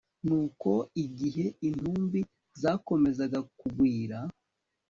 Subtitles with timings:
[0.25, 0.71] nuko
[1.03, 2.21] igihe intumbi
[2.61, 4.17] zakomezaga kugwira